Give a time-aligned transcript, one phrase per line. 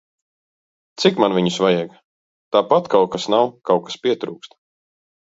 [1.01, 1.91] Cik man viņus vajag?
[2.55, 4.57] Tāpat kaut kas nav, kaut kas pietrūkst.